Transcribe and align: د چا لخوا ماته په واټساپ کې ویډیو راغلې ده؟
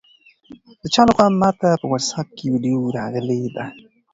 د 0.81 0.83
چا 0.93 1.01
لخوا 1.07 1.27
ماته 1.41 1.69
په 1.81 1.85
واټساپ 1.91 2.27
کې 2.37 2.45
ویډیو 2.51 2.79
راغلې 2.97 3.41
ده؟ 3.55 3.65